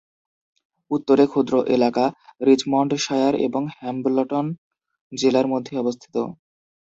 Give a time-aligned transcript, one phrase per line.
[0.91, 2.05] উত্তরে ক্ষুদ্র এলাকা
[2.41, 4.45] রিচমন্ডশায়ার ও হ্যাম্বলটন
[5.11, 6.15] জেলার মধ্যে অবস্থিত।